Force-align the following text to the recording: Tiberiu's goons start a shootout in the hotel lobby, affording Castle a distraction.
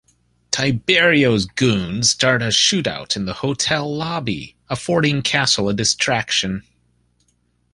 Tiberiu's 0.51 1.45
goons 1.45 2.09
start 2.09 2.41
a 2.41 2.45
shootout 2.47 3.15
in 3.15 3.25
the 3.25 3.33
hotel 3.33 3.95
lobby, 3.95 4.55
affording 4.67 5.21
Castle 5.21 5.69
a 5.69 5.75
distraction. 5.75 6.63